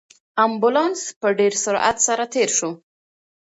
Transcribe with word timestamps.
امبولانس 0.45 1.01
په 1.19 1.27
ډېر 1.39 1.53
سرعت 1.63 1.97
سره 2.07 2.23
تېر 2.33 2.49
شو. 2.57 2.69